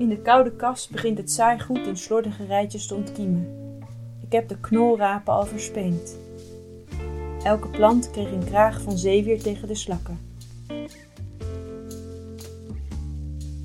In 0.00 0.08
de 0.08 0.18
koude 0.18 0.52
kast 0.52 0.90
begint 0.90 1.18
het 1.18 1.30
zaaigoed 1.30 1.86
in 1.86 1.96
slordige 1.96 2.44
rijtjes 2.44 2.86
te 2.86 2.94
ontkiemen. 2.94 3.48
Ik 4.20 4.32
heb 4.32 4.48
de 4.48 4.58
knolrapen 4.60 5.32
al 5.32 5.46
verspeend. 5.46 6.16
Elke 7.44 7.68
plant 7.68 8.10
kreeg 8.10 8.32
een 8.32 8.44
kraag 8.44 8.80
van 8.80 8.98
zeewier 8.98 9.42
tegen 9.42 9.68
de 9.68 9.74
slakken. 9.74 10.18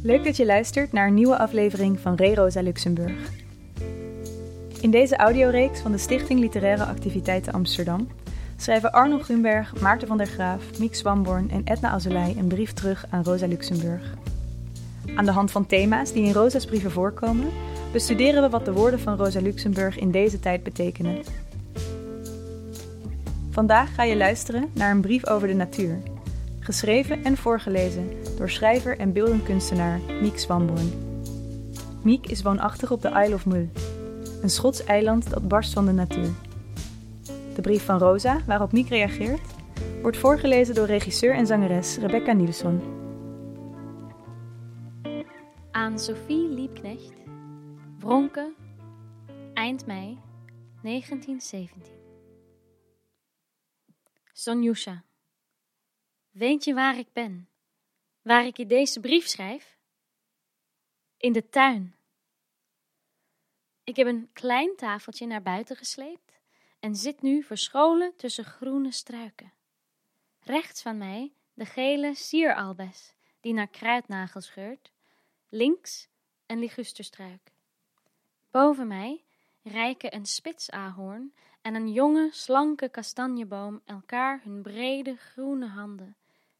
Leuk 0.01 0.23
dat 0.23 0.37
je 0.37 0.45
luistert 0.45 0.91
naar 0.91 1.07
een 1.07 1.13
nieuwe 1.13 1.37
aflevering 1.37 1.99
van 1.99 2.15
Re 2.15 2.35
Rosa 2.35 2.61
Luxemburg. 2.61 3.31
In 4.81 4.91
deze 4.91 5.15
audioreeks 5.15 5.79
van 5.79 5.91
de 5.91 5.97
Stichting 5.97 6.39
Literaire 6.39 6.85
Activiteiten 6.85 7.53
Amsterdam 7.53 8.07
schrijven 8.57 8.91
Arno 8.91 9.19
Grunberg, 9.19 9.81
Maarten 9.81 10.07
van 10.07 10.17
der 10.17 10.27
Graaf, 10.27 10.79
Miek 10.79 10.95
Swamborn 10.95 11.51
en 11.51 11.61
Edna 11.63 11.89
Azelij 11.89 12.35
een 12.37 12.47
brief 12.47 12.73
terug 12.73 13.05
aan 13.09 13.23
Rosa 13.23 13.47
Luxemburg. 13.47 14.13
Aan 15.15 15.25
de 15.25 15.31
hand 15.31 15.51
van 15.51 15.65
thema's 15.65 16.11
die 16.11 16.23
in 16.23 16.33
Rosa's 16.33 16.65
brieven 16.65 16.91
voorkomen, 16.91 17.49
bestuderen 17.91 18.41
we 18.41 18.49
wat 18.49 18.65
de 18.65 18.73
woorden 18.73 18.99
van 18.99 19.17
Rosa 19.17 19.41
Luxemburg 19.41 19.97
in 19.97 20.11
deze 20.11 20.39
tijd 20.39 20.63
betekenen. 20.63 21.17
Vandaag 23.49 23.95
ga 23.95 24.03
je 24.03 24.17
luisteren 24.17 24.69
naar 24.73 24.91
een 24.91 25.01
brief 25.01 25.27
over 25.27 25.47
de 25.47 25.53
natuur, 25.53 25.97
geschreven 26.59 27.23
en 27.23 27.37
voorgelezen 27.37 28.09
door 28.37 28.49
schrijver 28.49 28.97
en 28.97 29.13
beeldenkunstenaar 29.13 29.99
Miek 30.21 30.39
Swamborn. 30.39 30.91
Miek 32.03 32.27
is 32.27 32.41
woonachtig 32.41 32.91
op 32.91 33.01
de 33.01 33.09
Isle 33.09 33.33
of 33.33 33.45
Mull, 33.45 33.69
een 34.41 34.49
Schots 34.49 34.83
eiland 34.83 35.29
dat 35.29 35.47
barst 35.47 35.73
van 35.73 35.85
de 35.85 35.91
natuur. 35.91 36.29
De 37.55 37.61
brief 37.61 37.85
van 37.85 37.97
Rosa, 37.97 38.39
waarop 38.45 38.71
Miek 38.71 38.89
reageert, 38.89 39.41
wordt 40.01 40.17
voorgelezen 40.17 40.75
door 40.75 40.85
regisseur 40.85 41.35
en 41.35 41.47
zangeres 41.47 41.97
Rebecca 41.97 42.31
Nielsen. 42.31 42.81
Aan 45.85 45.99
Sophie 45.99 46.47
Liebknecht, 46.47 47.13
Wronke, 47.99 48.53
eind 49.53 49.85
mei 49.85 50.19
1917. 50.81 51.93
Sonjusha, 54.33 55.03
weet 56.31 56.63
je 56.63 56.73
waar 56.73 56.97
ik 56.97 57.13
ben? 57.13 57.49
Waar 58.21 58.45
ik 58.45 58.57
je 58.57 58.65
deze 58.65 58.99
brief 58.99 59.27
schrijf? 59.27 59.77
In 61.17 61.33
de 61.33 61.49
tuin. 61.49 61.95
Ik 63.83 63.95
heb 63.95 64.07
een 64.07 64.29
klein 64.33 64.75
tafeltje 64.75 65.25
naar 65.25 65.41
buiten 65.41 65.75
gesleept 65.75 66.39
en 66.79 66.95
zit 66.95 67.21
nu 67.21 67.43
verscholen 67.43 68.15
tussen 68.15 68.45
groene 68.45 68.91
struiken. 68.91 69.53
Rechts 70.39 70.81
van 70.81 70.97
mij 70.97 71.33
de 71.53 71.65
gele 71.65 72.15
sieralbes, 72.15 73.13
die 73.39 73.53
naar 73.53 73.67
kruidnagels 73.67 74.49
geurt, 74.49 74.93
links 75.49 76.07
een 76.45 76.59
ligusterstruik. 76.59 77.51
Boven 78.51 78.87
mij 78.87 79.23
reiken 79.63 80.15
een 80.15 80.25
spitsahorn 80.25 81.33
en 81.61 81.75
een 81.75 81.91
jonge, 81.91 82.29
slanke 82.31 82.89
kastanjeboom 82.89 83.81
elkaar 83.85 84.41
hun 84.43 84.61
brede 84.61 85.15
groene 85.15 85.67
handen, 85.67 86.15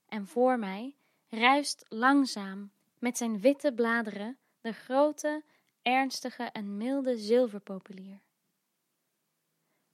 en 0.08 0.28
voor 0.28 0.60
mij 0.60 0.96
ruist 1.30 1.86
langzaam 1.90 2.72
met 3.00 3.18
zijn 3.18 3.40
witte 3.40 3.74
bladeren 3.74 4.38
de 4.62 4.74
grote, 4.74 5.44
ernstige 5.82 6.44
en 6.44 6.78
milde 6.78 7.18
zilverpopulier. 7.18 8.20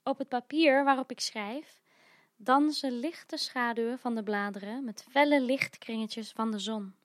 Op 0.03 0.17
het 0.17 0.29
papier 0.29 0.83
waarop 0.83 1.11
ik 1.11 1.19
schrijf, 1.19 1.81
dansen 2.35 2.91
lichte 2.91 3.37
schaduwen 3.37 3.99
van 3.99 4.15
de 4.15 4.23
bladeren 4.23 4.83
met 4.83 5.05
felle 5.09 5.41
lichtkringetjes 5.41 6.31
van 6.31 6.51
de 6.51 6.59
zon. 6.59 6.95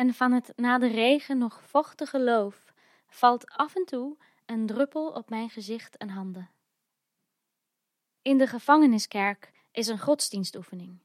En 0.00 0.14
van 0.14 0.32
het 0.32 0.52
na 0.56 0.78
de 0.78 0.86
regen 0.86 1.38
nog 1.38 1.62
vochtige 1.62 2.20
loof 2.20 2.72
valt 3.06 3.50
af 3.50 3.74
en 3.74 3.84
toe 3.84 4.16
een 4.46 4.66
druppel 4.66 5.12
op 5.12 5.30
mijn 5.30 5.50
gezicht 5.50 5.96
en 5.96 6.08
handen. 6.08 6.50
In 8.22 8.38
de 8.38 8.46
gevangeniskerk 8.46 9.52
is 9.72 9.86
een 9.86 9.98
godsdienstoefening. 9.98 10.98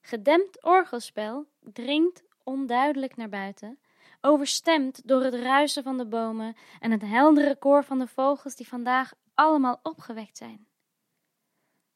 Gedempt 0.00 0.62
orgelspel 0.62 1.46
dringt 1.60 2.22
onduidelijk 2.44 3.16
naar 3.16 3.28
buiten, 3.28 3.78
overstemd 4.20 5.08
door 5.08 5.22
het 5.22 5.34
ruisen 5.34 5.82
van 5.82 5.96
de 5.96 6.06
bomen 6.06 6.56
en 6.80 6.90
het 6.90 7.02
heldere 7.02 7.56
koor 7.56 7.84
van 7.84 7.98
de 7.98 8.06
vogels 8.06 8.56
die 8.56 8.68
vandaag 8.68 9.14
allemaal 9.34 9.80
opgewekt 9.82 10.36
zijn. 10.36 10.66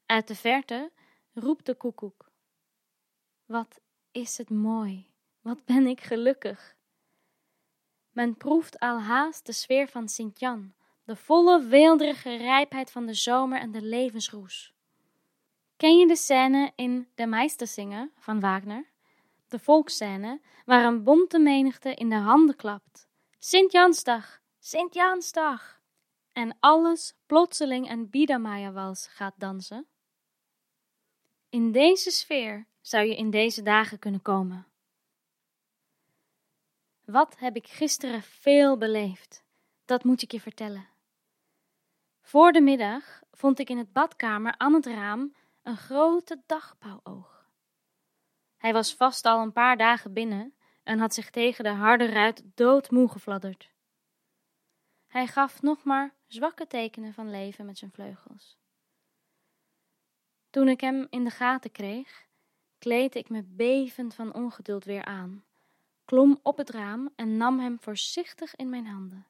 Uit 0.06 0.28
de 0.28 0.36
verte 0.36 0.92
roept 1.32 1.66
de 1.66 1.74
koekoek. 1.74 2.30
Wat 3.46 3.80
is 4.10 4.38
het 4.38 4.50
mooi, 4.50 5.09
wat 5.40 5.64
ben 5.64 5.86
ik 5.86 6.00
gelukkig. 6.00 6.76
Men 8.10 8.36
proeft 8.36 8.78
al 8.78 9.00
haast 9.00 9.46
de 9.46 9.52
sfeer 9.52 9.88
van 9.88 10.08
Sint-Jan, 10.08 10.72
de 11.04 11.16
volle 11.16 11.62
weelderige 11.64 12.36
rijpheid 12.36 12.90
van 12.90 13.06
de 13.06 13.14
zomer 13.14 13.60
en 13.60 13.70
de 13.70 13.82
levensroes. 13.82 14.74
Ken 15.76 15.98
je 15.98 16.06
de 16.06 16.16
scène 16.16 16.72
in 16.74 17.08
De 17.14 17.26
Meistersinger 17.26 18.10
van 18.18 18.40
Wagner? 18.40 18.84
De 19.48 19.58
volksscène 19.58 20.40
waar 20.64 20.84
een 20.84 21.04
bonte 21.04 21.38
menigte 21.38 21.94
in 21.94 22.08
de 22.08 22.16
handen 22.16 22.56
klapt. 22.56 23.08
Sint-Jansdag, 23.38 24.40
Sint-Jansdag! 24.58 25.80
En 26.32 26.56
alles 26.60 27.14
plotseling 27.26 27.90
een 27.90 28.10
Biedermeierwals 28.10 29.06
gaat 29.06 29.34
dansen? 29.36 29.86
In 31.48 31.72
deze 31.72 32.10
sfeer 32.10 32.66
zou 32.80 33.06
je 33.06 33.16
in 33.16 33.30
deze 33.30 33.62
dagen 33.62 33.98
kunnen 33.98 34.22
komen. 34.22 34.69
Wat 37.10 37.38
heb 37.38 37.56
ik 37.56 37.66
gisteren 37.66 38.22
veel 38.22 38.76
beleefd? 38.78 39.44
Dat 39.84 40.04
moet 40.04 40.22
ik 40.22 40.32
je 40.32 40.40
vertellen. 40.40 40.88
Voor 42.20 42.52
de 42.52 42.60
middag 42.60 43.22
vond 43.30 43.58
ik 43.58 43.70
in 43.70 43.78
het 43.78 43.92
badkamer 43.92 44.54
aan 44.56 44.74
het 44.74 44.86
raam 44.86 45.34
een 45.62 45.76
grote 45.76 46.42
dagbouwoog. 46.46 47.48
Hij 48.56 48.72
was 48.72 48.94
vast 48.94 49.24
al 49.24 49.42
een 49.42 49.52
paar 49.52 49.76
dagen 49.76 50.12
binnen 50.12 50.54
en 50.82 50.98
had 50.98 51.14
zich 51.14 51.30
tegen 51.30 51.64
de 51.64 51.70
harde 51.70 52.06
ruit 52.06 52.42
doodmoe 52.54 53.08
gefladderd. 53.08 53.70
Hij 55.06 55.26
gaf 55.26 55.62
nog 55.62 55.84
maar 55.84 56.14
zwakke 56.26 56.66
tekenen 56.66 57.14
van 57.14 57.30
leven 57.30 57.66
met 57.66 57.78
zijn 57.78 57.92
vleugels. 57.92 58.58
Toen 60.50 60.68
ik 60.68 60.80
hem 60.80 61.06
in 61.10 61.24
de 61.24 61.30
gaten 61.30 61.72
kreeg, 61.72 62.26
kleedde 62.78 63.18
ik 63.18 63.28
me 63.28 63.42
bevend 63.42 64.14
van 64.14 64.34
ongeduld 64.34 64.84
weer 64.84 65.04
aan, 65.04 65.44
klom 66.10 66.38
op 66.42 66.56
het 66.56 66.70
raam 66.70 67.12
en 67.16 67.36
nam 67.36 67.58
hem 67.58 67.80
voorzichtig 67.80 68.56
in 68.56 68.68
mijn 68.68 68.86
handen. 68.86 69.26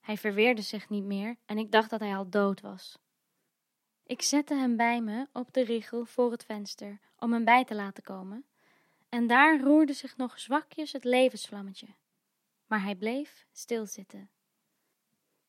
Hij 0.00 0.16
verweerde 0.16 0.62
zich 0.62 0.88
niet 0.88 1.04
meer 1.04 1.36
en 1.46 1.58
ik 1.58 1.72
dacht 1.72 1.90
dat 1.90 2.00
hij 2.00 2.16
al 2.16 2.28
dood 2.30 2.60
was. 2.60 2.98
Ik 4.02 4.22
zette 4.22 4.54
hem 4.54 4.76
bij 4.76 5.00
me 5.00 5.26
op 5.32 5.52
de 5.52 5.64
richel 5.64 6.04
voor 6.04 6.30
het 6.30 6.44
venster 6.44 6.98
om 7.18 7.32
hem 7.32 7.44
bij 7.44 7.64
te 7.64 7.74
laten 7.74 8.02
komen, 8.02 8.44
en 9.08 9.26
daar 9.26 9.60
roerde 9.60 9.92
zich 9.92 10.16
nog 10.16 10.38
zwakjes 10.38 10.92
het 10.92 11.04
levensvlammetje. 11.04 11.88
Maar 12.66 12.82
hij 12.82 12.94
bleef 12.94 13.46
stilzitten. 13.52 14.30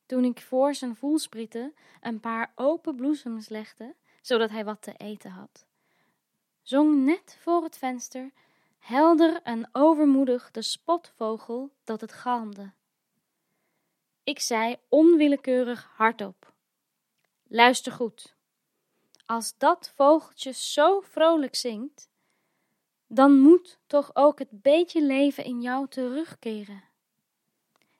Toen 0.06 0.24
ik 0.24 0.42
voor 0.42 0.76
zijn 0.76 0.96
voelsprieten 0.96 1.74
een 2.02 2.20
paar 2.20 2.52
open 2.56 2.96
bloesems 2.96 3.50
legde, 3.50 3.96
zodat 4.22 4.50
hij 4.50 4.66
wat 4.66 4.82
te 4.82 4.94
eten 4.94 5.32
had, 5.32 5.66
zong 6.62 7.04
net 7.06 7.38
voor 7.42 7.64
het 7.64 7.78
venster 7.78 8.32
helder 8.80 9.42
en 9.44 9.70
overmoedig 9.72 10.52
de 10.52 10.62
spotvogel 10.62 11.72
dat 11.84 12.02
het 12.02 12.14
galmde. 12.14 12.72
Ik 14.24 14.40
zei 14.40 14.76
onwillekeurig 14.90 15.92
hardop: 15.96 16.54
Luister 17.48 17.92
goed. 17.92 18.36
Als 19.26 19.58
dat 19.58 19.92
vogeltje 19.96 20.52
zo 20.52 21.00
vrolijk 21.00 21.56
zingt, 21.56 22.10
dan 23.08 23.40
moet 23.40 23.80
toch 23.88 24.10
ook 24.14 24.40
het 24.40 24.62
beetje 24.62 25.04
leven 25.04 25.44
in 25.44 25.62
jou 25.62 25.88
terugkeren. 25.88 26.84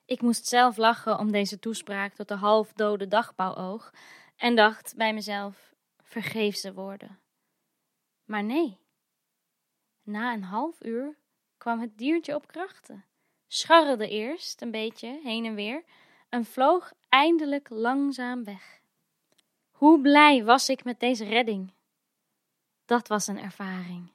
Ik 0.06 0.22
moest 0.22 0.48
zelf 0.48 0.78
lachen 0.78 1.20
om 1.20 1.32
deze 1.32 1.60
toespraak 1.60 2.14
tot 2.14 2.28
de 2.28 2.36
halfdode 2.36 3.08
dagbouwoog 3.08 3.94
en 4.38 4.56
dacht 4.56 4.96
bij 4.96 5.14
mezelf: 5.14 5.74
vergeefse 6.02 6.74
woorden. 6.74 7.20
Maar 8.26 8.44
nee. 8.44 8.80
Na 10.10 10.34
een 10.34 10.44
half 10.44 10.84
uur 10.84 11.18
kwam 11.58 11.80
het 11.80 11.98
diertje 11.98 12.36
op 12.36 12.48
krachten, 12.48 13.06
scharrelde 13.48 14.10
eerst 14.10 14.62
een 14.62 14.72
beetje 14.72 15.20
heen 15.24 15.46
en 15.46 15.56
weer 15.56 15.84
en 16.30 16.46
vloog 16.46 16.94
eindelijk 17.10 17.70
langzaam 17.70 18.44
weg. 18.44 18.82
Hoe 19.72 20.02
blij 20.02 20.44
was 20.44 20.70
ik 20.70 20.84
met 20.84 21.00
deze 21.00 21.26
redding! 21.26 21.74
Dat 22.86 23.08
was 23.08 23.28
een 23.28 23.40
ervaring. 23.40 24.12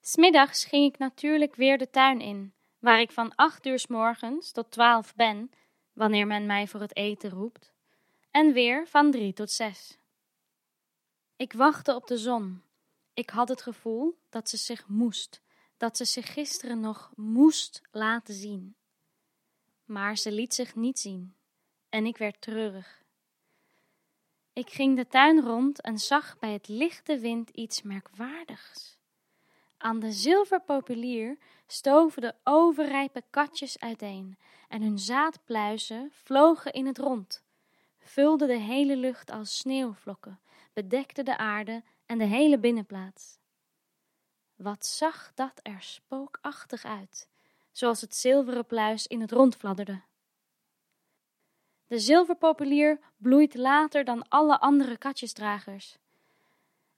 Smiddags 0.00 0.64
ging 0.64 0.92
ik 0.92 0.98
natuurlijk 0.98 1.54
weer 1.54 1.78
de 1.78 1.90
tuin 1.90 2.20
in, 2.20 2.54
waar 2.78 3.00
ik 3.00 3.12
van 3.12 3.34
acht 3.34 3.66
uur 3.66 3.78
s 3.78 3.86
morgens 3.86 4.52
tot 4.52 4.70
twaalf 4.70 5.14
ben, 5.14 5.50
wanneer 5.92 6.26
men 6.26 6.46
mij 6.46 6.66
voor 6.66 6.80
het 6.80 6.96
eten 6.96 7.30
roept, 7.30 7.72
en 8.30 8.52
weer 8.52 8.86
van 8.86 9.10
drie 9.10 9.32
tot 9.32 9.50
zes. 9.50 9.98
Ik 11.36 11.52
wachtte 11.52 11.94
op 11.94 12.06
de 12.06 12.16
zon. 12.16 12.62
Ik 13.14 13.30
had 13.30 13.48
het 13.48 13.62
gevoel 13.62 14.18
dat 14.28 14.48
ze 14.48 14.56
zich 14.56 14.88
moest, 14.88 15.40
dat 15.76 15.96
ze 15.96 16.04
zich 16.04 16.32
gisteren 16.32 16.80
nog 16.80 17.12
moest 17.16 17.80
laten 17.90 18.34
zien. 18.34 18.74
Maar 19.84 20.16
ze 20.16 20.32
liet 20.32 20.54
zich 20.54 20.74
niet 20.74 20.98
zien 20.98 21.34
en 21.88 22.06
ik 22.06 22.16
werd 22.16 22.40
treurig. 22.40 23.02
Ik 24.52 24.70
ging 24.70 24.96
de 24.96 25.08
tuin 25.08 25.40
rond 25.40 25.80
en 25.80 25.98
zag 25.98 26.38
bij 26.38 26.52
het 26.52 26.68
lichte 26.68 27.18
wind 27.18 27.50
iets 27.50 27.82
merkwaardigs. 27.82 28.98
Aan 29.76 29.98
de 29.98 30.12
zilverpopulier 30.12 31.38
stoven 31.66 32.22
de 32.22 32.34
overrijpe 32.44 33.22
katjes 33.30 33.80
uiteen 33.80 34.38
en 34.68 34.82
hun 34.82 34.98
zaadpluizen 34.98 36.10
vlogen 36.12 36.72
in 36.72 36.86
het 36.86 36.98
rond, 36.98 37.42
vulden 37.98 38.48
de 38.48 38.58
hele 38.58 38.96
lucht 38.96 39.30
als 39.30 39.58
sneeuwvlokken, 39.58 40.40
bedekten 40.72 41.24
de 41.24 41.36
aarde 41.36 41.82
en 42.12 42.18
de 42.18 42.24
hele 42.24 42.58
binnenplaats. 42.58 43.38
Wat 44.56 44.86
zag 44.86 45.32
dat 45.34 45.60
er 45.62 45.82
spookachtig 45.82 46.84
uit, 46.84 47.28
zoals 47.70 48.00
het 48.00 48.14
zilveren 48.14 48.66
pluis 48.66 49.06
in 49.06 49.20
het 49.20 49.32
rond 49.32 49.56
fladderde. 49.56 50.00
De 51.86 51.98
zilverpopulier 51.98 52.98
bloeit 53.16 53.54
later 53.54 54.04
dan 54.04 54.28
alle 54.28 54.60
andere 54.60 54.96
katjesdragers. 54.96 55.98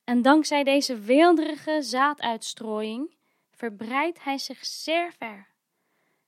En 0.04 0.22
dankzij 0.22 0.64
deze 0.64 0.98
weelderige 0.98 1.82
zaaduitstrooiing 1.82 3.16
verbreidt 3.50 4.24
hij 4.24 4.38
zich 4.38 4.64
zeer 4.64 5.12
ver. 5.18 5.48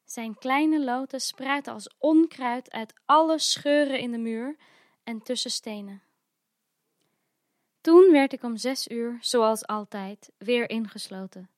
Zijn 0.05 0.39
kleine 0.39 0.85
loten 0.85 1.21
spruiten 1.21 1.73
als 1.73 1.95
onkruid 1.99 2.71
uit 2.71 2.95
alle 3.05 3.39
scheuren 3.39 3.99
in 3.99 4.11
de 4.11 4.19
muur 4.19 4.57
en 5.05 5.23
tussen 5.23 5.51
stenen. 5.51 6.06
Toen 7.87 8.13
werd 8.13 8.33
ik 8.33 8.43
om 8.43 8.57
zes 8.57 8.89
uur, 8.89 9.19
zoals 9.21 9.67
altijd, 9.67 10.33
weer 10.39 10.71
ingesloten. 10.71 11.51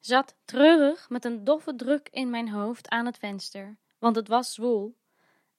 Zat 0.00 0.34
treurig 0.44 1.10
met 1.10 1.24
een 1.24 1.44
doffe 1.44 1.76
druk 1.76 2.08
in 2.10 2.30
mijn 2.30 2.48
hoofd 2.48 2.88
aan 2.88 3.06
het 3.06 3.18
venster, 3.18 3.76
want 3.98 4.16
het 4.16 4.28
was 4.28 4.54
zwoel, 4.54 4.96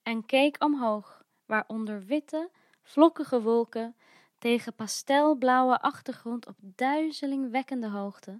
en 0.03 0.25
keek 0.25 0.63
omhoog, 0.63 1.23
waar 1.45 1.63
onder 1.67 2.05
witte, 2.05 2.49
vlokkige 2.83 3.41
wolken 3.41 3.95
tegen 4.37 4.75
pastelblauwe 4.75 5.81
achtergrond 5.81 6.47
op 6.47 6.55
duizelingwekkende 6.59 7.89
hoogte 7.89 8.39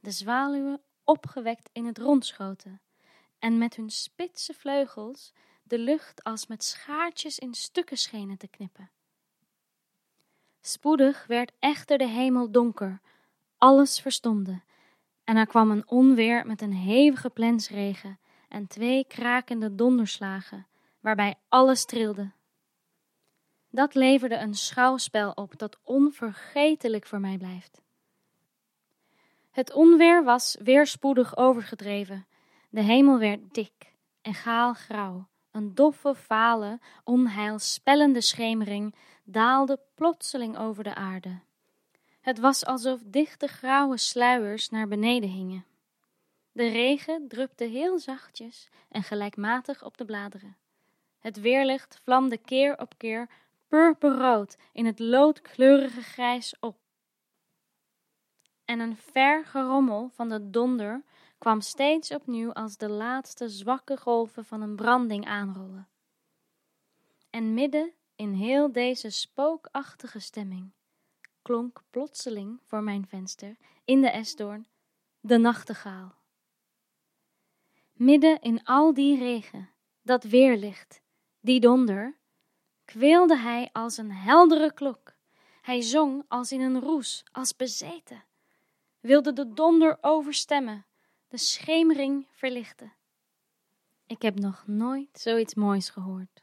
de 0.00 0.10
zwaluwen 0.10 0.80
opgewekt 1.04 1.70
in 1.72 1.86
het 1.86 1.98
rond 1.98 2.26
schoten 2.26 2.80
en 3.38 3.58
met 3.58 3.76
hun 3.76 3.90
spitse 3.90 4.54
vleugels 4.54 5.32
de 5.62 5.78
lucht 5.78 6.24
als 6.24 6.46
met 6.46 6.64
schaartjes 6.64 7.38
in 7.38 7.54
stukken 7.54 7.96
schenen 7.96 8.38
te 8.38 8.48
knippen. 8.48 8.90
Spoedig 10.66 11.26
werd 11.26 11.52
echter 11.58 11.98
de 11.98 12.08
hemel 12.08 12.50
donker, 12.50 13.00
alles 13.58 14.00
verstomde, 14.00 14.60
en 15.24 15.36
er 15.36 15.46
kwam 15.46 15.70
een 15.70 15.88
onweer 15.88 16.46
met 16.46 16.60
een 16.60 16.72
hevige 16.72 17.30
plensregen 17.30 18.18
en 18.48 18.66
twee 18.66 19.04
krakende 19.06 19.74
donderslagen, 19.74 20.66
waarbij 21.00 21.34
alles 21.48 21.84
trilde. 21.84 22.30
Dat 23.70 23.94
leverde 23.94 24.36
een 24.36 24.54
schouwspel 24.54 25.30
op 25.30 25.58
dat 25.58 25.78
onvergetelijk 25.82 27.06
voor 27.06 27.20
mij 27.20 27.38
blijft. 27.38 27.82
Het 29.50 29.72
onweer 29.72 30.24
was 30.24 30.56
weer 30.62 30.86
spoedig 30.86 31.36
overgedreven. 31.36 32.26
De 32.70 32.82
hemel 32.82 33.18
werd 33.18 33.54
dik 33.54 33.92
en 34.22 34.34
gaalgrauw. 34.34 35.26
Een 35.54 35.74
doffe, 35.74 36.14
vale, 36.14 36.78
onheilspellende 37.04 38.20
schemering 38.20 38.94
daalde 39.24 39.80
plotseling 39.94 40.58
over 40.58 40.84
de 40.84 40.94
aarde. 40.94 41.40
Het 42.20 42.38
was 42.38 42.64
alsof 42.64 43.00
dichte 43.04 43.46
grauwe 43.46 43.96
sluiers 43.96 44.68
naar 44.68 44.88
beneden 44.88 45.28
hingen. 45.28 45.64
De 46.52 46.68
regen 46.68 47.28
drupte 47.28 47.64
heel 47.64 47.98
zachtjes 47.98 48.68
en 48.88 49.02
gelijkmatig 49.02 49.84
op 49.84 49.96
de 49.96 50.04
bladeren. 50.04 50.56
Het 51.18 51.40
weerlicht 51.40 52.00
vlamde 52.02 52.38
keer 52.38 52.78
op 52.78 52.98
keer 52.98 53.28
purperrood 53.68 54.56
in 54.72 54.86
het 54.86 54.98
loodkleurige 54.98 56.02
grijs 56.02 56.54
op. 56.60 56.76
En 58.64 58.80
een 58.80 58.96
ver 58.96 59.44
gerommel 59.44 60.10
van 60.14 60.28
de 60.28 60.50
donder 60.50 61.02
kwam 61.44 61.60
steeds 61.60 62.10
opnieuw 62.10 62.52
als 62.52 62.76
de 62.76 62.88
laatste 62.88 63.48
zwakke 63.48 63.96
golven 63.96 64.44
van 64.44 64.62
een 64.62 64.76
branding 64.76 65.26
aanrollen. 65.26 65.88
En 67.30 67.54
midden 67.54 67.92
in 68.16 68.32
heel 68.32 68.72
deze 68.72 69.10
spookachtige 69.10 70.18
stemming 70.18 70.72
klonk 71.42 71.82
plotseling 71.90 72.60
voor 72.62 72.82
mijn 72.82 73.06
venster 73.06 73.56
in 73.84 74.00
de 74.00 74.10
esdoorn 74.10 74.66
de 75.20 75.38
nachtegaal. 75.38 76.14
Midden 77.92 78.40
in 78.40 78.64
al 78.64 78.94
die 78.94 79.18
regen, 79.18 79.70
dat 80.02 80.24
weerlicht, 80.24 81.02
die 81.40 81.60
donder, 81.60 82.16
kweelde 82.84 83.36
hij 83.36 83.68
als 83.72 83.96
een 83.96 84.12
heldere 84.12 84.72
klok. 84.72 85.14
Hij 85.62 85.80
zong 85.80 86.24
als 86.28 86.52
in 86.52 86.60
een 86.60 86.80
roes, 86.80 87.24
als 87.32 87.56
bezeten, 87.56 88.24
wilde 89.00 89.32
de 89.32 89.52
donder 89.52 89.98
overstemmen, 90.00 90.86
de 91.34 91.40
schemering 91.40 92.26
verlichten. 92.30 92.92
Ik 94.06 94.22
heb 94.22 94.38
nog 94.38 94.66
nooit 94.66 95.08
zoiets 95.12 95.54
moois 95.54 95.90
gehoord. 95.90 96.42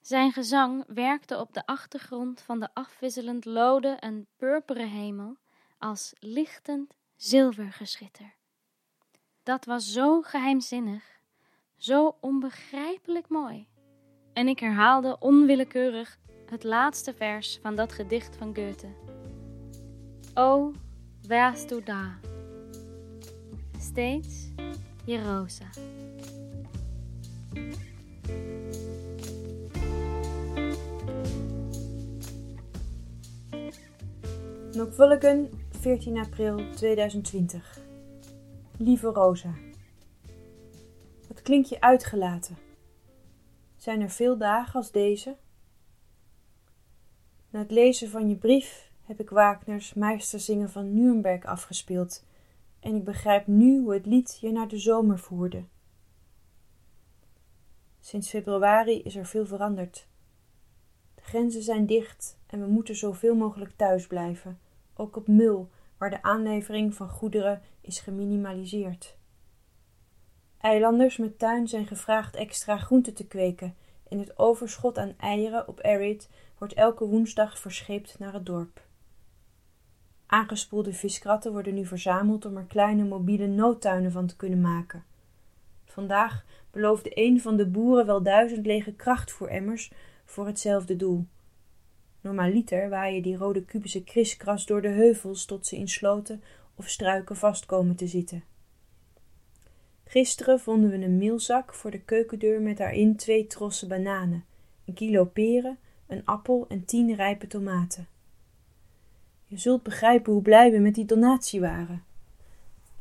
Zijn 0.00 0.32
gezang 0.32 0.84
werkte 0.86 1.38
op 1.38 1.54
de 1.54 1.66
achtergrond 1.66 2.40
van 2.40 2.60
de 2.60 2.68
afwisselend 2.74 3.44
lode 3.44 3.88
en 3.88 4.26
purperen 4.36 4.88
hemel 4.88 5.36
als 5.78 6.12
lichtend 6.18 6.96
zilvergeschitter. 7.16 8.34
Dat 9.42 9.64
was 9.64 9.92
zo 9.92 10.22
geheimzinnig, 10.22 11.04
zo 11.76 12.16
onbegrijpelijk 12.20 13.28
mooi. 13.28 13.68
En 14.32 14.48
ik 14.48 14.58
herhaalde 14.58 15.18
onwillekeurig 15.18 16.18
het 16.46 16.64
laatste 16.64 17.14
vers 17.14 17.58
van 17.62 17.74
dat 17.74 17.92
gedicht 17.92 18.36
van 18.36 18.54
Goethe. 18.54 18.94
O, 20.34 20.72
wärst 21.26 21.68
du 21.68 21.82
da? 21.82 22.18
Steeds 23.80 24.48
je 25.04 25.22
Rosa. 25.22 25.64
Noordwulligen, 34.72 35.50
14 35.70 36.18
april 36.18 36.70
2020. 36.74 37.78
Lieve 38.76 39.06
Rosa. 39.06 39.54
Wat 41.28 41.42
klink 41.42 41.66
je 41.66 41.80
uitgelaten? 41.80 42.56
Zijn 43.76 44.00
er 44.00 44.10
veel 44.10 44.38
dagen 44.38 44.74
als 44.74 44.90
deze? 44.90 45.36
Na 47.50 47.58
het 47.58 47.70
lezen 47.70 48.08
van 48.08 48.28
je 48.28 48.36
brief 48.36 48.90
heb 49.04 49.20
ik 49.20 49.30
Wagners 49.30 49.94
Meisterzingen 49.94 50.70
van 50.70 50.94
Nuremberg 50.94 51.44
afgespeeld 51.44 52.26
en 52.88 52.94
ik 52.94 53.04
begrijp 53.04 53.46
nu 53.46 53.80
hoe 53.80 53.92
het 53.92 54.06
lied 54.06 54.38
je 54.40 54.52
naar 54.52 54.68
de 54.68 54.78
zomer 54.78 55.18
voerde. 55.18 55.64
Sinds 58.00 58.28
februari 58.28 59.02
is 59.02 59.16
er 59.16 59.26
veel 59.26 59.46
veranderd. 59.46 60.08
De 61.14 61.22
grenzen 61.22 61.62
zijn 61.62 61.86
dicht 61.86 62.38
en 62.46 62.60
we 62.60 62.66
moeten 62.66 62.96
zoveel 62.96 63.34
mogelijk 63.34 63.72
thuis 63.76 64.06
blijven, 64.06 64.58
ook 64.94 65.16
op 65.16 65.26
Mul, 65.26 65.68
waar 65.98 66.10
de 66.10 66.22
aanlevering 66.22 66.94
van 66.94 67.08
goederen 67.08 67.62
is 67.80 68.00
geminimaliseerd. 68.00 69.16
Eilanders 70.60 71.16
met 71.16 71.38
tuin 71.38 71.68
zijn 71.68 71.86
gevraagd 71.86 72.36
extra 72.36 72.76
groenten 72.76 73.14
te 73.14 73.26
kweken 73.26 73.76
en 74.08 74.18
het 74.18 74.38
overschot 74.38 74.98
aan 74.98 75.14
eieren 75.18 75.68
op 75.68 75.84
Erid 75.84 76.28
wordt 76.58 76.74
elke 76.74 77.04
woensdag 77.04 77.58
verscheept 77.58 78.18
naar 78.18 78.32
het 78.32 78.46
dorp. 78.46 78.87
Aangespoelde 80.30 80.92
viskratten 80.92 81.52
worden 81.52 81.74
nu 81.74 81.86
verzameld 81.86 82.44
om 82.44 82.56
er 82.56 82.64
kleine 82.64 83.04
mobiele 83.04 83.46
noodtuinen 83.46 84.12
van 84.12 84.26
te 84.26 84.36
kunnen 84.36 84.60
maken. 84.60 85.04
Vandaag 85.84 86.44
beloofde 86.70 87.10
een 87.14 87.40
van 87.40 87.56
de 87.56 87.66
boeren 87.66 88.06
wel 88.06 88.22
duizend 88.22 88.66
lege 88.66 88.92
krachtvoeremmers 88.92 89.92
voor 90.24 90.46
hetzelfde 90.46 90.96
doel. 90.96 91.26
Normaliter 92.20 92.88
waaien 92.88 93.22
die 93.22 93.36
rode 93.36 93.64
kubische 93.64 94.04
kriskras 94.04 94.66
door 94.66 94.82
de 94.82 94.88
heuvels 94.88 95.44
tot 95.44 95.66
ze 95.66 95.76
in 95.76 95.88
sloten 95.88 96.42
of 96.74 96.88
struiken 96.88 97.36
vast 97.36 97.66
komen 97.66 97.96
te 97.96 98.06
zitten. 98.06 98.44
Gisteren 100.04 100.60
vonden 100.60 100.90
we 100.90 100.96
een 100.96 101.18
meelzak 101.18 101.74
voor 101.74 101.90
de 101.90 102.00
keukendeur 102.00 102.60
met 102.60 102.76
daarin 102.76 103.16
twee 103.16 103.46
trossen 103.46 103.88
bananen, 103.88 104.44
een 104.84 104.94
kilo 104.94 105.24
peren, 105.24 105.78
een 106.06 106.24
appel 106.24 106.66
en 106.68 106.84
tien 106.84 107.14
rijpe 107.14 107.46
tomaten. 107.46 108.08
Je 109.48 109.56
zult 109.56 109.82
begrijpen 109.82 110.32
hoe 110.32 110.42
blij 110.42 110.70
we 110.70 110.78
met 110.78 110.94
die 110.94 111.04
donatie 111.04 111.60
waren. 111.60 112.04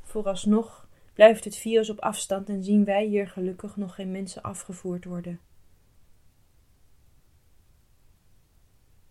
Vooralsnog 0.02 0.88
blijft 1.14 1.44
het 1.44 1.56
virus 1.56 1.90
op 1.90 2.00
afstand 2.00 2.50
en 2.50 2.64
zien 2.64 2.86
wij 2.86 3.06
hier 3.06 3.28
gelukkig 3.28 3.78
nog 3.78 3.96
geen 3.96 4.12
mensen 4.12 4.42
afgevoerd 4.42 5.06
worden. 5.06 5.40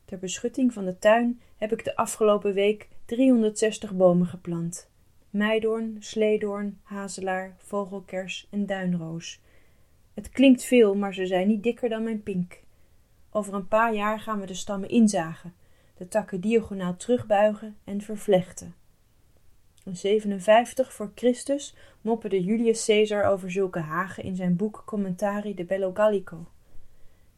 Ter 0.05 0.19
beschutting 0.19 0.73
van 0.73 0.85
de 0.85 0.99
tuin 0.99 1.41
heb 1.57 1.73
ik 1.73 1.85
de 1.85 1.97
afgelopen 1.97 2.55
week 2.55 2.89
360 3.05 3.95
bomen 3.95 4.27
geplant. 4.27 4.91
meidoorn, 5.31 5.97
sleedoorn, 5.99 6.81
hazelaar, 6.83 7.57
vogelkers 7.59 8.47
en 8.51 8.67
duinroos. 8.67 9.41
Het 10.15 10.29
klinkt 10.29 10.65
veel, 10.65 10.95
maar 10.95 11.15
ze 11.15 11.27
zijn 11.27 11.49
niet 11.49 11.63
dikker 11.63 11.89
dan 11.89 12.03
mijn 12.03 12.23
pink. 12.23 12.61
Over 13.31 13.55
een 13.55 13.69
paar 13.69 13.95
jaar 13.95 14.21
gaan 14.21 14.41
we 14.41 14.47
de 14.47 14.55
stammen 14.55 14.89
inzagen, 14.89 15.55
de 15.97 16.09
takken 16.09 16.41
diagonaal 16.41 16.97
terugbuigen 16.97 17.77
en 17.85 18.01
vervlechten. 18.01 18.75
In 19.85 19.97
57 19.97 20.93
voor 20.93 21.13
Christus 21.15 21.75
mopperde 22.01 22.45
Julius 22.45 22.85
Caesar 22.85 23.25
over 23.25 23.51
zulke 23.51 23.79
hagen 23.79 24.23
in 24.23 24.37
zijn 24.37 24.57
boek 24.57 24.83
Commentari 24.87 25.55
de 25.55 25.65
Bello 25.65 25.91
Gallico. 25.95 26.47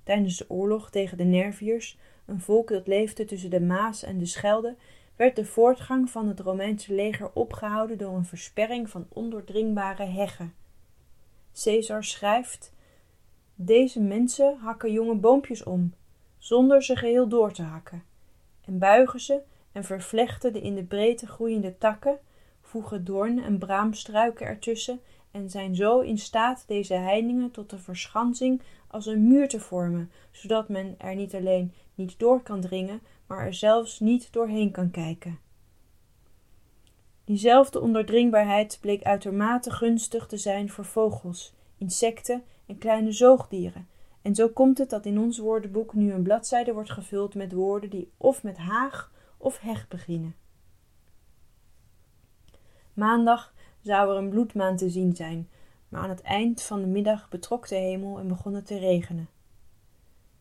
Tijdens 0.03 0.37
de 0.37 0.51
oorlog 0.51 0.91
tegen 0.91 1.17
de 1.17 1.25
Nerviërs, 1.25 1.99
een 2.27 2.41
volk 2.41 2.69
dat 2.69 2.87
leefde 2.87 3.25
tussen 3.25 3.51
de 3.51 3.61
Maas 3.61 4.03
en 4.03 4.19
de 4.19 4.27
Schelde, 4.27 4.77
werd 5.17 5.37
de 5.37 5.45
voortgang 5.45 6.11
van 6.11 6.29
het 6.29 6.41
Romeinse 6.41 6.95
leger 6.95 7.31
opgehouden 7.33 7.99
door 7.99 8.15
een 8.15 8.25
versperring 8.25 8.91
van 8.91 9.07
ondoordringbare 9.09 10.05
heggen. 10.05 10.55
Caesar 11.63 12.05
schrijft: 12.05 12.73
Deze 13.55 14.01
mensen 14.01 14.59
hakken 14.59 14.93
jonge 14.93 15.15
boompjes 15.15 15.63
om, 15.63 15.95
zonder 16.39 16.83
ze 16.83 16.97
geheel 16.97 17.29
door 17.29 17.53
te 17.53 17.63
hakken, 17.63 18.03
en 18.69 18.79
buigen 18.79 19.21
ze 19.21 19.41
en 19.73 19.85
vervlechten 19.85 20.53
de 20.53 20.61
in 20.61 20.75
de 20.75 20.85
breedte 20.85 21.27
groeiende 21.27 21.79
takken, 21.79 22.19
voegen 22.61 23.05
doorn 23.05 23.43
en 23.43 23.59
braamstruiken 23.59 24.47
ertussen 24.47 25.01
en 25.31 25.51
zijn 25.51 25.75
zo 25.75 26.01
in 26.01 26.19
staat 26.19 26.65
deze 26.67 26.95
heiningen 26.95 27.51
tot 27.51 27.71
de 27.71 27.79
verschansing 27.79 28.63
als 28.89 29.07
een 29.07 29.29
muur 29.29 29.49
te 29.49 29.61
vormen, 29.61 30.11
zodat 30.31 30.69
men 30.69 30.95
er 30.99 31.15
niet 31.15 31.35
alleen 31.35 31.73
niet 31.95 32.19
door 32.19 32.43
kan 32.43 32.61
dringen, 32.61 33.01
maar 33.27 33.47
er 33.47 33.55
zelfs 33.55 34.01
niet 34.01 34.33
doorheen 34.33 34.71
kan 34.71 34.91
kijken. 34.91 35.39
Diezelfde 37.25 37.81
ondoordringbaarheid 37.81 38.79
bleek 38.81 39.03
uitermate 39.03 39.71
gunstig 39.71 40.27
te 40.27 40.37
zijn 40.37 40.71
voor 40.71 40.85
vogels, 40.85 41.55
insecten 41.79 42.43
en 42.67 42.79
kleine 42.79 43.13
zoogdieren, 43.13 43.89
en 44.29 44.35
zo 44.35 44.49
komt 44.49 44.79
het 44.79 44.91
dat 44.91 45.07
in 45.07 45.19
ons 45.19 45.39
woordenboek 45.39 45.95
nu 45.95 46.13
een 46.13 46.23
bladzijde 46.23 46.73
wordt 46.73 46.91
gevuld 46.91 47.35
met 47.35 47.53
woorden 47.53 47.91
die 47.91 48.13
of 48.17 48.43
met 48.43 48.57
haag 48.57 49.13
of 49.37 49.59
heg 49.59 49.89
beginnen. 49.89 50.35
Maandag 52.93 53.55
zou 53.81 54.11
er 54.11 54.17
een 54.17 54.29
bloedmaan 54.29 54.77
te 54.77 54.91
zien 54.91 55.17
zijn, 55.17 55.49
maar 55.89 56.01
aan 56.01 56.09
het 56.09 56.23
eind 56.23 56.63
van 56.63 56.81
de 56.81 56.87
middag 56.87 57.29
betrok 57.29 57.69
de 57.69 57.77
hemel 57.77 58.19
en 58.19 58.29
begon 58.29 58.55
het 58.55 58.67
te 58.67 58.79
regenen. 58.79 59.29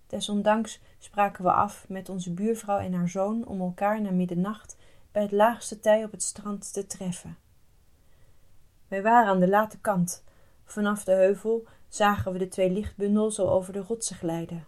Desondanks 0.08 0.82
spraken 0.98 1.44
we 1.44 1.51
af 1.51 1.86
met 1.89 2.10
onze 2.10 2.34
buurvrouw 2.34 2.79
en 2.79 2.94
haar 2.94 3.10
zoon 3.10 3.46
om 3.46 3.62
elkaar 3.62 4.01
na 4.01 4.12
middernacht 4.12 4.77
bij 5.12 5.22
het 5.22 5.32
laagste 5.32 5.79
tij 5.79 6.03
op 6.03 6.12
het 6.12 6.24
strand 6.24 6.74
te 6.74 6.88
treffen. 6.88 7.38
Wij 8.88 9.01
waren 9.01 9.29
aan 9.29 9.39
de 9.39 9.50
late 9.50 9.79
kant. 9.79 10.24
Vanaf 10.63 11.03
de 11.03 11.12
heuvel 11.12 11.67
zagen 11.89 12.32
we 12.32 12.38
de 12.38 12.48
twee 12.48 12.72
lichtbundels 12.72 13.36
zo 13.36 13.48
over 13.48 13.74
de 13.74 13.79
rotsen 13.79 14.15
glijden. 14.15 14.65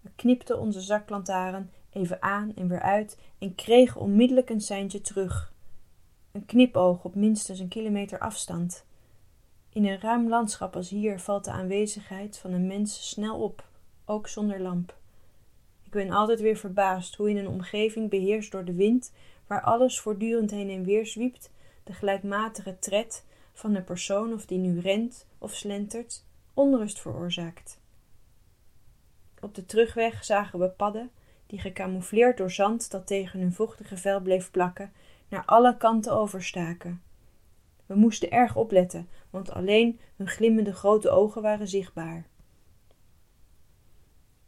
We 0.00 0.10
knipten 0.16 0.58
onze 0.58 0.80
zaklantaarn 0.80 1.70
even 1.90 2.22
aan 2.22 2.54
en 2.54 2.68
weer 2.68 2.80
uit 2.80 3.18
en 3.38 3.54
kregen 3.54 4.00
onmiddellijk 4.00 4.50
een 4.50 4.60
seintje 4.60 5.00
terug. 5.00 5.52
Een 6.32 6.46
knipoog 6.46 7.04
op 7.04 7.14
minstens 7.14 7.58
een 7.58 7.68
kilometer 7.68 8.18
afstand. 8.18 8.84
In 9.72 9.86
een 9.86 10.00
ruim 10.00 10.28
landschap 10.28 10.76
als 10.76 10.88
hier 10.88 11.20
valt 11.20 11.44
de 11.44 11.50
aanwezigheid 11.50 12.38
van 12.38 12.52
een 12.52 12.66
mens 12.66 13.08
snel 13.08 13.42
op, 13.42 13.64
ook 14.04 14.28
zonder 14.28 14.60
lamp. 14.60 14.96
Ik 15.84 15.90
ben 15.90 16.10
altijd 16.10 16.40
weer 16.40 16.56
verbaasd 16.56 17.14
hoe 17.14 17.30
in 17.30 17.36
een 17.36 17.48
omgeving 17.48 18.10
beheerst 18.10 18.52
door 18.52 18.64
de 18.64 18.74
wind, 18.74 19.12
waar 19.46 19.62
alles 19.62 20.00
voortdurend 20.00 20.50
heen 20.50 20.70
en 20.70 20.84
weer 20.84 21.06
zwiept, 21.06 21.50
de 21.84 21.92
gelijkmatige 21.92 22.78
tred 22.78 23.24
van 23.52 23.74
een 23.74 23.84
persoon 23.84 24.32
of 24.32 24.46
die 24.46 24.58
nu 24.58 24.80
rent 24.80 25.26
of 25.38 25.54
slentert, 25.54 26.24
onrust 26.54 27.00
veroorzaakt. 27.00 27.80
Op 29.40 29.54
de 29.54 29.64
terugweg 29.64 30.24
zagen 30.24 30.58
we 30.58 30.68
padden 30.68 31.10
die 31.48 31.60
gecamoufleerd 31.60 32.36
door 32.36 32.50
zand 32.50 32.90
dat 32.90 33.06
tegen 33.06 33.40
hun 33.40 33.52
vochtige 33.52 33.96
vel 33.96 34.20
bleef 34.20 34.50
plakken, 34.50 34.92
naar 35.28 35.44
alle 35.44 35.76
kanten 35.76 36.12
overstaken. 36.12 37.02
We 37.86 37.94
moesten 37.94 38.30
erg 38.30 38.56
opletten, 38.56 39.08
want 39.30 39.50
alleen 39.50 40.00
hun 40.16 40.28
glimmende 40.28 40.72
grote 40.72 41.10
ogen 41.10 41.42
waren 41.42 41.68
zichtbaar. 41.68 42.26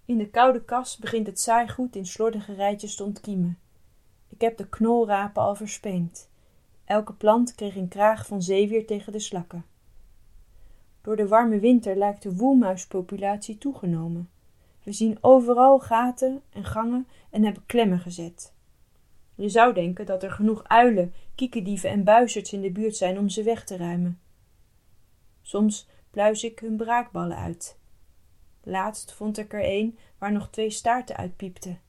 In 0.04 0.18
de 0.18 0.30
koude 0.30 0.64
kas 0.64 0.96
begint 0.96 1.26
het 1.26 1.40
zaaigoed 1.40 1.96
in 1.96 2.06
slordige 2.06 2.54
rijtjes 2.54 2.96
te 2.96 3.04
ontkiemen. 3.04 3.58
Ik 4.28 4.40
heb 4.40 4.56
de 4.56 4.68
knolrapen 4.68 5.42
al 5.42 5.54
verspeend. 5.54 6.30
Elke 6.84 7.12
plant 7.12 7.54
kreeg 7.54 7.76
een 7.76 7.88
kraag 7.88 8.26
van 8.26 8.42
zeewier 8.42 8.86
tegen 8.86 9.12
de 9.12 9.20
slakken. 9.20 9.64
Door 11.02 11.16
de 11.16 11.28
warme 11.28 11.58
winter 11.58 11.96
lijkt 11.96 12.22
de 12.22 12.36
woelmuispopulatie 12.36 13.58
toegenomen. 13.58 14.30
We 14.82 14.92
zien 14.92 15.18
overal 15.20 15.78
gaten 15.78 16.42
en 16.50 16.64
gangen 16.64 17.06
en 17.30 17.44
hebben 17.44 17.66
klemmen 17.66 17.98
gezet. 17.98 18.54
Je 19.34 19.48
zou 19.48 19.74
denken 19.74 20.06
dat 20.06 20.22
er 20.22 20.30
genoeg 20.30 20.64
uilen, 20.64 21.14
kiekendieven 21.34 21.90
en 21.90 22.04
buizerds 22.04 22.52
in 22.52 22.60
de 22.60 22.70
buurt 22.70 22.96
zijn 22.96 23.18
om 23.18 23.28
ze 23.28 23.42
weg 23.42 23.64
te 23.64 23.76
ruimen. 23.76 24.20
Soms 25.42 25.88
pluis 26.10 26.44
ik 26.44 26.58
hun 26.58 26.76
braakballen 26.76 27.36
uit. 27.36 27.78
Laatst 28.62 29.12
vond 29.12 29.38
ik 29.38 29.52
er 29.52 29.64
een 29.64 29.98
waar 30.18 30.32
nog 30.32 30.50
twee 30.50 30.70
staarten 30.70 31.16
uitpiepten. 31.16 31.80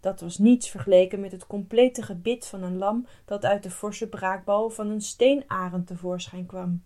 Dat 0.00 0.20
was 0.20 0.38
niets 0.38 0.68
vergeleken 0.68 1.20
met 1.20 1.32
het 1.32 1.46
complete 1.46 2.02
gebit 2.02 2.46
van 2.46 2.62
een 2.62 2.78
lam 2.78 3.06
dat 3.24 3.44
uit 3.44 3.62
de 3.62 3.70
forse 3.70 4.08
braakbal 4.08 4.70
van 4.70 4.90
een 4.90 5.00
steenarend 5.00 5.86
tevoorschijn 5.86 6.46
kwam. 6.46 6.82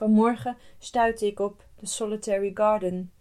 Vanmorgen 0.00 0.56
stuitte 0.78 1.26
ik 1.26 1.38
op 1.40 1.64
The 1.76 1.86
Solitary 1.86 2.50
Garden, 2.54 3.12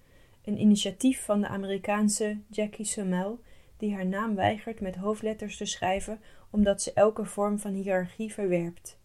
een 0.43 0.59
initiatief 0.59 1.23
van 1.23 1.41
de 1.41 1.47
Amerikaanse 1.47 2.39
Jackie 2.49 2.85
Summel, 2.85 3.39
die 3.77 3.93
haar 3.93 4.05
naam 4.05 4.35
weigert 4.35 4.79
met 4.79 4.95
hoofdletters 4.95 5.57
te 5.57 5.65
schrijven 5.65 6.21
omdat 6.49 6.81
ze 6.81 6.93
elke 6.93 7.25
vorm 7.25 7.59
van 7.59 7.73
hiërarchie 7.73 8.33
verwerpt. 8.33 8.97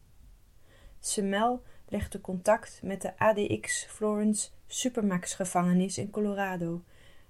Summel 1.00 1.62
legde 1.88 2.20
contact 2.20 2.80
met 2.82 3.02
de 3.02 3.18
ADX 3.18 3.84
Florence 3.84 4.48
Supermax 4.66 5.34
gevangenis 5.34 5.98
in 5.98 6.10
Colorado, 6.10 6.82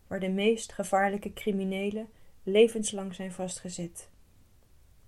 waar 0.06 0.20
de 0.20 0.30
meest 0.30 0.72
gevaarlijke 0.72 1.32
criminelen 1.32 2.08
levenslang 2.42 3.14
zijn 3.14 3.32
vastgezet. 3.32 4.08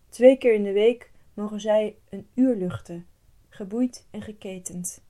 Twee 0.08 0.36
keer 0.36 0.54
in 0.54 0.64
de 0.64 0.72
week 0.72 1.10
mogen 1.34 1.60
zij 1.60 1.96
een 2.08 2.28
uur 2.34 2.56
luchten, 2.56 3.06
geboeid 3.48 4.06
en 4.10 4.22
geketend. 4.22 5.04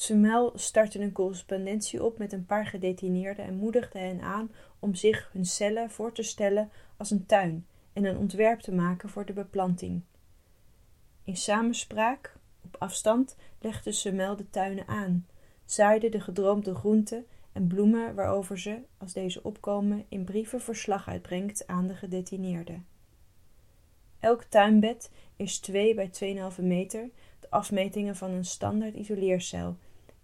Sumel 0.00 0.52
startte 0.54 1.00
een 1.00 1.12
correspondentie 1.12 2.04
op 2.04 2.18
met 2.18 2.32
een 2.32 2.46
paar 2.46 2.66
gedetineerden 2.66 3.44
en 3.44 3.54
moedigde 3.54 3.98
hen 3.98 4.20
aan 4.20 4.50
om 4.78 4.94
zich 4.94 5.30
hun 5.32 5.44
cellen 5.44 5.90
voor 5.90 6.12
te 6.12 6.22
stellen 6.22 6.70
als 6.96 7.10
een 7.10 7.26
tuin 7.26 7.66
en 7.92 8.04
een 8.04 8.16
ontwerp 8.16 8.60
te 8.60 8.72
maken 8.72 9.08
voor 9.08 9.26
de 9.26 9.32
beplanting. 9.32 10.02
In 11.24 11.36
samenspraak, 11.36 12.36
op 12.64 12.76
afstand, 12.78 13.36
legde 13.60 13.92
Sumel 13.92 14.36
de 14.36 14.50
tuinen 14.50 14.86
aan, 14.86 15.26
zaaide 15.64 16.08
de 16.08 16.20
gedroomde 16.20 16.74
groenten 16.74 17.26
en 17.52 17.66
bloemen 17.66 18.14
waarover 18.14 18.58
ze, 18.58 18.82
als 18.98 19.12
deze 19.12 19.42
opkomen, 19.42 20.04
in 20.08 20.24
brieven 20.24 20.60
verslag 20.60 21.08
uitbrengt 21.08 21.66
aan 21.66 21.86
de 21.86 21.94
gedetineerden. 21.94 22.86
Elk 24.20 24.42
tuinbed 24.42 25.10
is 25.36 25.58
2 25.58 25.94
bij 25.94 26.10
2,5 26.56 26.62
meter, 26.62 27.10
de 27.40 27.50
afmetingen 27.50 28.16
van 28.16 28.30
een 28.30 28.44
standaard 28.44 28.94
isoleercel, 28.94 29.76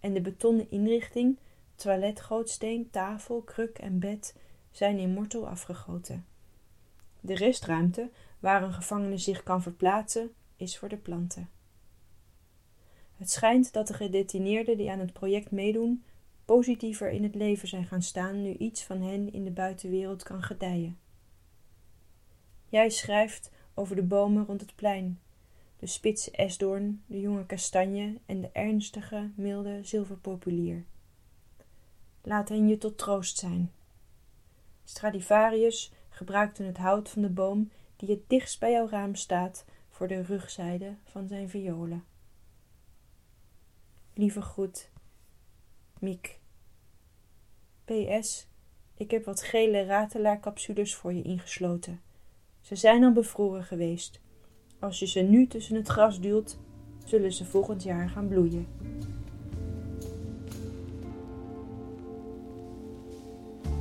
en 0.04 0.14
de 0.14 0.20
betonnen 0.20 0.70
inrichting, 0.70 1.38
toilet, 1.74 2.20
gootsteen, 2.20 2.90
tafel, 2.90 3.42
kruk 3.42 3.78
en 3.78 3.98
bed 3.98 4.36
zijn 4.70 4.98
in 4.98 5.10
mortel 5.10 5.48
afgegoten. 5.48 6.26
De 7.20 7.34
restruimte, 7.34 8.10
waar 8.38 8.62
een 8.62 8.72
gevangene 8.72 9.18
zich 9.18 9.42
kan 9.42 9.62
verplaatsen, 9.62 10.32
is 10.56 10.78
voor 10.78 10.88
de 10.88 10.96
planten. 10.96 11.50
Het 13.16 13.30
schijnt 13.30 13.72
dat 13.72 13.86
de 13.86 13.94
gedetineerden 13.94 14.76
die 14.76 14.90
aan 14.90 14.98
het 14.98 15.12
project 15.12 15.50
meedoen 15.50 16.04
positiever 16.44 17.10
in 17.10 17.22
het 17.22 17.34
leven 17.34 17.68
zijn 17.68 17.86
gaan 17.86 18.02
staan 18.02 18.42
nu 18.42 18.56
iets 18.56 18.82
van 18.82 19.02
hen 19.02 19.32
in 19.32 19.44
de 19.44 19.50
buitenwereld 19.50 20.22
kan 20.22 20.42
gedijen. 20.42 20.98
Jij 22.68 22.90
schrijft 22.90 23.50
over 23.74 23.96
de 23.96 24.02
bomen 24.02 24.44
rond 24.44 24.60
het 24.60 24.74
plein, 24.74 25.20
de 25.84 25.90
spitse 25.90 26.30
esdoorn, 26.30 27.02
de 27.06 27.20
jonge 27.20 27.46
kastanje 27.46 28.20
en 28.26 28.40
de 28.40 28.50
ernstige, 28.52 29.30
milde 29.34 29.80
zilverpopulier. 29.82 30.84
Laat 32.22 32.48
hen 32.48 32.68
je 32.68 32.78
tot 32.78 32.98
troost 32.98 33.38
zijn. 33.38 33.72
Stradivarius 34.84 35.92
gebruikte 36.08 36.62
het 36.62 36.76
hout 36.76 37.08
van 37.08 37.22
de 37.22 37.28
boom 37.28 37.70
die 37.96 38.10
het 38.10 38.28
dichtst 38.28 38.60
bij 38.60 38.72
jouw 38.72 38.88
raam 38.88 39.14
staat 39.14 39.64
voor 39.88 40.08
de 40.08 40.22
rugzijde 40.22 40.94
van 41.04 41.28
zijn 41.28 41.48
violen. 41.48 42.04
Lieve 44.14 44.42
groet, 44.42 44.90
Miek. 45.98 46.40
PS, 47.84 48.46
ik 48.94 49.10
heb 49.10 49.24
wat 49.24 49.42
gele 49.42 49.84
ratelaarcapsules 49.84 50.94
voor 50.94 51.12
je 51.12 51.22
ingesloten. 51.22 52.02
Ze 52.60 52.76
zijn 52.76 53.04
al 53.04 53.12
bevroren 53.12 53.64
geweest. 53.64 54.22
Als 54.84 54.98
je 54.98 55.06
ze 55.06 55.20
nu 55.20 55.46
tussen 55.46 55.76
het 55.76 55.88
gras 55.88 56.20
duwt, 56.20 56.56
zullen 57.04 57.32
ze 57.32 57.44
volgend 57.44 57.82
jaar 57.82 58.08
gaan 58.08 58.28
bloeien. 58.28 58.66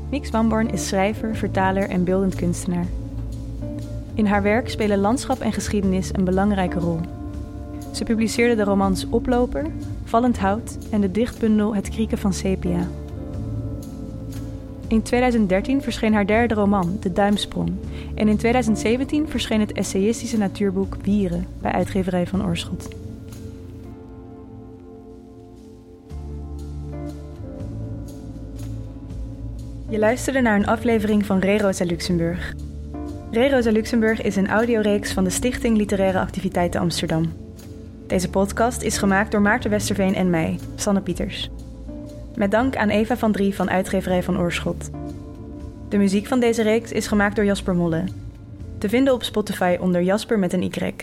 Mix 0.10 0.30
Wamborn 0.30 0.70
is 0.70 0.88
schrijver, 0.88 1.36
vertaler 1.36 1.90
en 1.90 2.04
beeldend 2.04 2.36
kunstenaar. 2.36 2.86
In 4.14 4.26
haar 4.26 4.42
werk 4.42 4.70
spelen 4.70 5.00
landschap 5.00 5.40
en 5.40 5.54
geschiedenis 5.54 6.14
een 6.14 6.24
belangrijke 6.24 6.80
rol. 6.80 7.00
Ze 7.92 8.04
publiceerde 8.04 8.56
de 8.56 8.64
romans 8.64 9.10
Oploper, 9.10 9.72
Vallend 10.04 10.40
Hout 10.40 10.78
en 10.92 11.02
de 11.02 11.12
dichtbundel 11.12 11.76
Het 11.76 11.90
Krieken 11.90 12.18
van 12.18 12.34
Sepia. 12.34 12.88
In 14.94 15.02
2013 15.02 15.82
verscheen 15.82 16.14
haar 16.14 16.26
derde 16.26 16.54
roman, 16.54 16.98
De 17.00 17.12
Duimsprong. 17.12 17.72
En 18.16 18.28
in 18.28 18.38
2017 18.38 19.30
verscheen 19.30 19.60
het 19.60 19.72
essayistische 19.72 20.38
natuurboek 20.38 20.98
Wieren 21.02 21.48
bij 21.62 21.72
uitgeverij 21.72 22.28
van 22.28 22.46
Oorschot. 22.46 22.88
Je 29.90 30.00
luisterde 30.00 30.42
naar 30.42 30.56
een 30.56 30.68
aflevering 30.68 31.26
van 31.26 31.40
Re 31.40 31.58
Rosa 31.58 31.86
Luxemburg. 31.86 32.54
Re 33.32 33.50
Rosa 33.50 33.72
Luxemburg 33.72 34.22
is 34.22 34.36
een 34.36 34.48
audioreeks 34.48 35.14
van 35.14 35.24
de 35.24 35.30
Stichting 35.30 35.78
Literaire 35.78 36.20
Activiteiten 36.20 36.82
Amsterdam. 36.82 37.34
Deze 38.08 38.30
podcast 38.30 38.82
is 38.82 38.98
gemaakt 38.98 39.32
door 39.32 39.42
Maarten 39.42 39.70
Westerveen 39.70 40.16
en 40.16 40.30
mij, 40.30 40.60
Sanne 40.76 41.02
Pieters. 41.02 41.50
Met 42.36 42.52
dank 42.52 42.76
aan 42.76 42.90
Eva 42.90 43.18
van 43.18 43.32
Drie 43.32 43.56
van 43.56 43.70
uitgeverij 43.70 44.24
van 44.24 44.40
Oorschot. 44.40 44.90
De 45.90 45.98
muziek 45.98 46.28
van 46.28 46.40
deze 46.40 46.62
reeks 46.62 46.92
is 46.92 47.08
gemaakt 47.08 47.36
door 47.36 47.46
Jasper 47.46 47.76
Molle. 47.76 48.04
Te 48.78 48.90
vinden 48.90 49.14
op 49.14 49.24
Spotify 49.24 49.78
onder 49.80 50.02
Jasper 50.02 50.40
met 50.40 50.54
een 50.54 50.64
Y. 50.64 50.94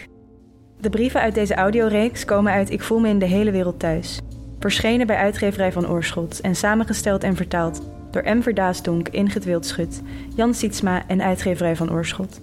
De 0.81 0.91
brieven 0.91 1.21
uit 1.21 1.35
deze 1.35 1.55
audioreeks 1.55 2.25
komen 2.25 2.53
uit 2.53 2.71
Ik 2.71 2.83
voel 2.83 2.99
me 2.99 3.09
in 3.09 3.19
de 3.19 3.27
hele 3.27 3.51
wereld 3.51 3.79
thuis. 3.79 4.21
Verschenen 4.59 5.07
bij 5.07 5.17
uitgeverij 5.17 5.73
van 5.73 5.89
Oorschot 5.89 6.41
en 6.41 6.57
samengesteld 6.57 7.25
en 7.25 7.37
vertaald 7.37 7.83
door 8.11 8.37
M. 8.37 8.43
Verdaasdonk, 8.43 9.09
Ingrid 9.09 9.45
Wildschut, 9.45 10.03
Jan 10.35 10.55
Sietsma 10.55 11.03
en 11.07 11.23
uitgeverij 11.23 11.77
van 11.77 11.93
Oorschot. 11.93 12.41